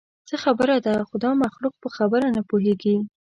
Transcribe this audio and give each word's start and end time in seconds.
څه 0.27 0.35
خبره 0.43 0.75
ده؟ 0.85 0.93
خو 1.07 1.15
دا 1.23 1.31
مخلوق 1.43 1.73
په 1.83 1.89
خبره 1.97 2.27
نه 2.35 2.41
پوهېږي. 2.49 2.95